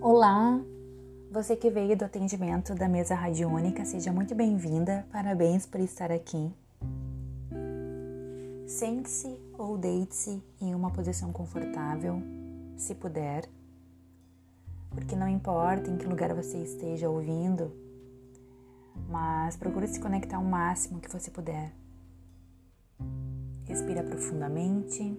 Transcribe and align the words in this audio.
Olá, 0.00 0.60
você 1.28 1.56
que 1.56 1.68
veio 1.68 1.96
do 1.96 2.04
atendimento 2.04 2.72
da 2.72 2.88
mesa 2.88 3.16
radiônica, 3.16 3.84
seja 3.84 4.12
muito 4.12 4.32
bem-vinda. 4.32 5.04
Parabéns 5.10 5.66
por 5.66 5.80
estar 5.80 6.12
aqui. 6.12 6.52
Sente-se 8.64 9.36
ou 9.58 9.76
deite-se 9.76 10.40
em 10.60 10.72
uma 10.72 10.92
posição 10.92 11.32
confortável, 11.32 12.22
se 12.76 12.94
puder, 12.94 13.50
porque 14.90 15.16
não 15.16 15.26
importa 15.26 15.90
em 15.90 15.96
que 15.96 16.06
lugar 16.06 16.32
você 16.32 16.58
esteja 16.58 17.10
ouvindo, 17.10 17.72
mas 19.08 19.56
procure 19.56 19.88
se 19.88 19.98
conectar 19.98 20.38
o 20.38 20.44
máximo 20.44 21.00
que 21.00 21.10
você 21.10 21.28
puder. 21.28 21.72
Respira 23.64 24.04
profundamente. 24.04 25.18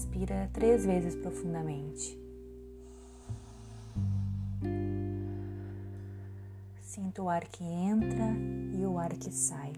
Respira 0.00 0.48
três 0.54 0.86
vezes 0.86 1.14
profundamente. 1.14 2.18
Sinta 6.80 7.22
o 7.22 7.28
ar 7.28 7.44
que 7.44 7.62
entra 7.62 8.34
e 8.72 8.86
o 8.86 8.98
ar 8.98 9.10
que 9.10 9.30
sai. 9.30 9.74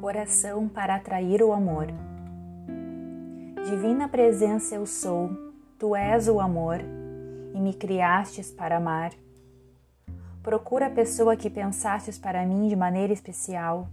Oração 0.00 0.66
para 0.66 0.94
atrair 0.94 1.42
o 1.42 1.52
amor. 1.52 1.88
Divina 3.68 4.08
presença 4.08 4.74
eu 4.74 4.86
sou, 4.86 5.28
tu 5.78 5.94
és 5.94 6.28
o 6.28 6.40
amor 6.40 6.80
e 7.54 7.60
me 7.60 7.74
criastes 7.74 8.50
para 8.50 8.78
amar. 8.78 9.12
Procura 10.44 10.88
a 10.88 10.90
pessoa 10.90 11.38
que 11.38 11.48
pensastes 11.48 12.18
para 12.18 12.44
mim 12.44 12.68
de 12.68 12.76
maneira 12.76 13.14
especial. 13.14 13.88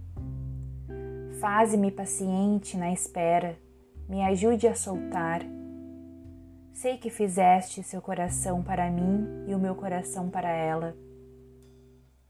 Faze-me 1.40 1.90
paciente 1.90 2.76
na 2.76 2.92
espera, 2.92 3.56
me 4.06 4.22
ajude 4.22 4.68
a 4.68 4.74
soltar. 4.74 5.40
Sei 6.74 6.98
que 6.98 7.08
fizeste 7.08 7.82
seu 7.82 8.02
coração 8.02 8.62
para 8.62 8.90
mim 8.90 9.46
e 9.48 9.54
o 9.54 9.58
meu 9.58 9.74
coração 9.74 10.28
para 10.28 10.50
ela. 10.50 10.94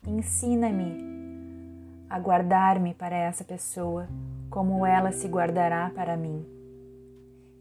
Ensina-me 0.06 2.06
a 2.08 2.16
guardar-me 2.20 2.94
para 2.94 3.16
essa 3.16 3.42
pessoa, 3.42 4.06
como 4.48 4.86
ela 4.86 5.10
se 5.10 5.26
guardará 5.26 5.90
para 5.92 6.16
mim. 6.16 6.46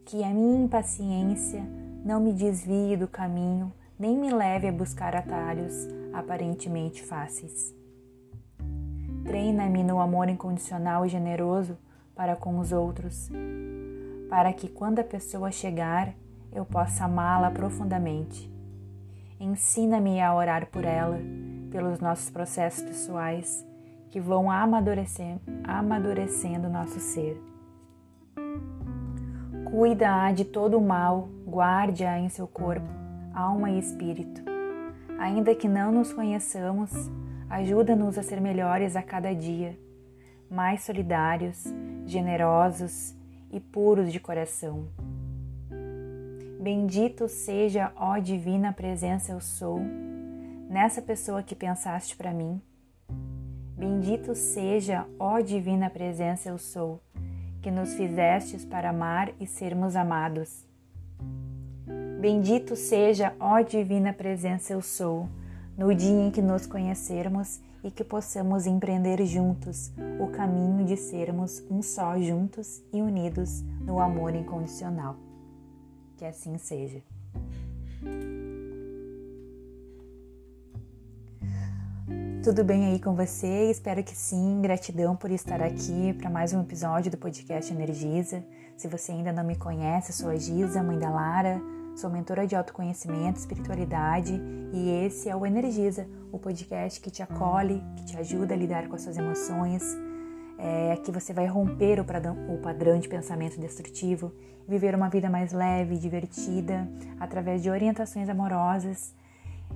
Que 0.04 0.22
a 0.22 0.28
minha 0.28 0.62
impaciência 0.62 1.64
não 2.04 2.20
me 2.20 2.32
desvie 2.32 2.96
do 2.96 3.08
caminho, 3.08 3.72
nem 4.02 4.18
me 4.18 4.32
leve 4.32 4.66
a 4.66 4.72
buscar 4.72 5.14
atalhos 5.14 5.86
aparentemente 6.12 7.04
fáceis. 7.04 7.72
Treina-me 9.24 9.84
no 9.84 10.00
amor 10.00 10.28
incondicional 10.28 11.06
e 11.06 11.08
generoso 11.08 11.78
para 12.12 12.34
com 12.34 12.58
os 12.58 12.72
outros, 12.72 13.30
para 14.28 14.52
que 14.52 14.66
quando 14.66 14.98
a 14.98 15.04
pessoa 15.04 15.52
chegar, 15.52 16.14
eu 16.50 16.64
possa 16.64 17.04
amá-la 17.04 17.52
profundamente. 17.52 18.52
Ensina-me 19.38 20.20
a 20.20 20.34
orar 20.34 20.66
por 20.66 20.84
ela, 20.84 21.20
pelos 21.70 22.00
nossos 22.00 22.28
processos 22.28 22.82
pessoais 22.82 23.64
que 24.10 24.18
vão 24.18 24.50
amadurecendo, 24.50 25.42
amadurecendo 25.62 26.68
nosso 26.68 26.98
ser. 26.98 27.40
Cuida-a 29.70 30.32
de 30.32 30.44
todo 30.44 30.76
o 30.76 30.84
mal, 30.84 31.28
guarde-a 31.46 32.18
em 32.18 32.28
seu 32.28 32.48
corpo, 32.48 33.01
alma 33.34 33.70
e 33.70 33.78
espírito 33.78 34.52
Ainda 35.22 35.54
que 35.54 35.68
não 35.68 35.92
nos 35.92 36.12
conheçamos, 36.12 36.90
ajuda-nos 37.48 38.18
a 38.18 38.24
ser 38.24 38.40
melhores 38.40 38.96
a 38.96 39.02
cada 39.02 39.32
dia, 39.32 39.78
mais 40.50 40.82
solidários, 40.82 41.64
generosos 42.04 43.14
e 43.48 43.60
puros 43.60 44.12
de 44.12 44.18
coração. 44.18 44.88
Bendito 46.60 47.28
seja, 47.28 47.92
ó 47.94 48.18
divina 48.18 48.72
presença 48.72 49.30
eu 49.30 49.40
sou, 49.40 49.78
nessa 50.68 51.00
pessoa 51.00 51.40
que 51.40 51.54
pensaste 51.54 52.16
para 52.16 52.34
mim. 52.34 52.60
Bendito 53.78 54.34
seja, 54.34 55.06
ó 55.20 55.38
divina 55.38 55.88
presença 55.88 56.48
eu 56.48 56.58
sou, 56.58 57.00
que 57.62 57.70
nos 57.70 57.94
fizestes 57.94 58.64
para 58.64 58.90
amar 58.90 59.32
e 59.38 59.46
sermos 59.46 59.94
amados. 59.94 60.66
Bendito 62.22 62.76
seja, 62.76 63.34
ó 63.40 63.60
Divina 63.62 64.12
Presença, 64.12 64.72
eu 64.72 64.80
sou, 64.80 65.28
no 65.76 65.92
dia 65.92 66.24
em 66.24 66.30
que 66.30 66.40
nos 66.40 66.66
conhecermos 66.66 67.60
e 67.82 67.90
que 67.90 68.04
possamos 68.04 68.64
empreender 68.64 69.26
juntos 69.26 69.90
o 70.20 70.28
caminho 70.28 70.84
de 70.84 70.96
sermos 70.96 71.64
um 71.68 71.82
só 71.82 72.16
juntos 72.20 72.80
e 72.92 73.02
unidos 73.02 73.62
no 73.84 73.98
amor 73.98 74.36
incondicional. 74.36 75.16
Que 76.16 76.24
assim 76.24 76.56
seja. 76.58 77.02
Tudo 82.44 82.62
bem 82.62 82.86
aí 82.86 83.00
com 83.00 83.16
você? 83.16 83.68
Espero 83.68 84.04
que 84.04 84.14
sim. 84.14 84.60
Gratidão 84.62 85.16
por 85.16 85.32
estar 85.32 85.60
aqui 85.60 86.12
para 86.12 86.30
mais 86.30 86.52
um 86.52 86.60
episódio 86.60 87.10
do 87.10 87.18
podcast 87.18 87.72
Energiza. 87.72 88.44
Se 88.76 88.86
você 88.86 89.10
ainda 89.10 89.32
não 89.32 89.42
me 89.42 89.56
conhece, 89.56 90.12
sou 90.12 90.30
a 90.30 90.36
Giza, 90.36 90.84
mãe 90.84 91.00
da 91.00 91.10
Lara 91.10 91.60
Sou 91.94 92.08
mentora 92.08 92.46
de 92.46 92.56
autoconhecimento, 92.56 93.38
espiritualidade 93.38 94.40
e 94.72 95.04
esse 95.04 95.28
é 95.28 95.36
o 95.36 95.44
Energiza, 95.44 96.08
o 96.32 96.38
podcast 96.38 96.98
que 96.98 97.10
te 97.10 97.22
acolhe, 97.22 97.82
que 97.96 98.06
te 98.06 98.16
ajuda 98.16 98.54
a 98.54 98.56
lidar 98.56 98.88
com 98.88 98.96
as 98.96 99.02
suas 99.02 99.18
emoções. 99.18 99.82
É, 100.58 100.96
que 100.96 101.10
você 101.10 101.32
vai 101.32 101.46
romper 101.46 101.98
o 102.00 102.04
padrão, 102.04 102.98
de 102.98 103.08
pensamento 103.08 103.58
destrutivo, 103.58 104.32
viver 104.66 104.94
uma 104.94 105.08
vida 105.08 105.28
mais 105.28 105.52
leve, 105.52 105.98
divertida, 105.98 106.88
através 107.18 107.62
de 107.62 107.68
orientações 107.68 108.28
amorosas 108.28 109.12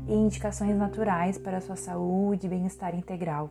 e 0.07 0.15
indicações 0.15 0.77
naturais 0.77 1.39
para 1.39 1.59
a 1.59 1.61
sua 1.61 1.77
saúde 1.77 2.47
e 2.47 2.51
bem-estar 2.51 2.95
integral. 2.95 3.51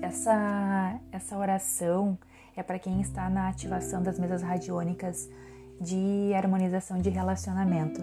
Essa, 0.00 1.00
essa 1.10 1.36
oração 1.36 2.16
é 2.56 2.62
para 2.62 2.78
quem 2.78 3.00
está 3.00 3.28
na 3.28 3.48
ativação 3.48 4.00
das 4.00 4.18
mesas 4.18 4.42
radiônicas 4.42 5.28
de 5.80 6.32
harmonização 6.34 7.00
de 7.00 7.10
relacionamento. 7.10 8.00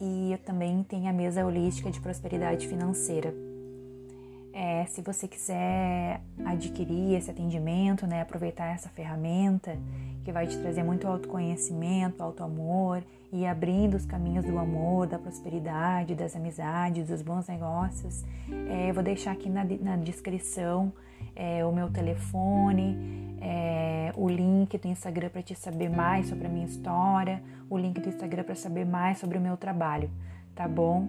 E 0.00 0.38
também 0.44 0.82
tem 0.82 1.08
a 1.08 1.12
mesa 1.12 1.44
holística 1.44 1.90
de 1.90 2.00
prosperidade 2.00 2.68
financeira. 2.68 3.34
É, 4.52 4.86
se 4.86 5.02
você 5.02 5.28
quiser 5.28 6.20
adquirir 6.44 7.14
esse 7.14 7.30
atendimento, 7.30 8.06
né, 8.06 8.22
aproveitar 8.22 8.74
essa 8.74 8.88
ferramenta 8.88 9.76
que 10.24 10.32
vai 10.32 10.46
te 10.46 10.56
trazer 10.58 10.82
muito 10.82 11.06
autoconhecimento, 11.06 12.22
auto-amor 12.22 13.02
e 13.30 13.46
abrindo 13.46 13.94
os 13.96 14.06
caminhos 14.06 14.46
do 14.46 14.58
amor, 14.58 15.06
da 15.06 15.18
prosperidade, 15.18 16.14
das 16.14 16.34
amizades, 16.34 17.08
dos 17.08 17.20
bons 17.20 17.46
negócios, 17.46 18.24
é, 18.70 18.88
eu 18.88 18.94
vou 18.94 19.02
deixar 19.02 19.32
aqui 19.32 19.50
na, 19.50 19.62
na 19.62 19.96
descrição 19.96 20.90
é, 21.34 21.64
o 21.64 21.70
meu 21.70 21.90
telefone, 21.90 23.36
é, 23.40 23.75
o 24.16 24.28
link 24.28 24.78
do 24.78 24.88
Instagram 24.88 25.28
para 25.28 25.42
te 25.42 25.54
saber 25.54 25.90
mais 25.90 26.28
sobre 26.28 26.46
a 26.46 26.50
minha 26.50 26.66
história, 26.66 27.42
o 27.68 27.76
link 27.76 28.00
do 28.00 28.08
Instagram 28.08 28.42
para 28.44 28.54
saber 28.54 28.86
mais 28.86 29.18
sobre 29.18 29.36
o 29.36 29.40
meu 29.40 29.56
trabalho, 29.56 30.10
tá 30.54 30.66
bom? 30.66 31.06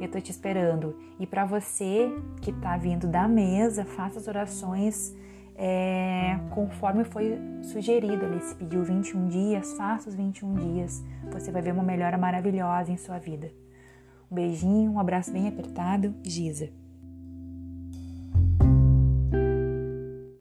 Eu 0.00 0.10
tô 0.10 0.20
te 0.20 0.30
esperando. 0.30 0.96
E 1.18 1.26
para 1.26 1.44
você 1.44 2.10
que 2.40 2.52
tá 2.52 2.76
vindo 2.76 3.06
da 3.06 3.26
mesa, 3.26 3.84
faça 3.84 4.18
as 4.18 4.28
orações 4.28 5.14
é, 5.56 6.38
conforme 6.50 7.04
foi 7.04 7.38
sugerido 7.62 8.24
ali. 8.24 8.40
Se 8.40 8.54
pediu 8.54 8.82
21 8.82 9.28
dias, 9.28 9.74
faça 9.74 10.08
os 10.08 10.14
21 10.14 10.54
dias. 10.54 11.02
Você 11.30 11.50
vai 11.52 11.60
ver 11.60 11.72
uma 11.72 11.82
melhora 11.82 12.16
maravilhosa 12.16 12.90
em 12.90 12.96
sua 12.96 13.18
vida. 13.18 13.50
Um 14.30 14.34
beijinho, 14.34 14.92
um 14.92 14.98
abraço 14.98 15.30
bem 15.30 15.48
apertado, 15.48 16.14
Giza. 16.22 16.79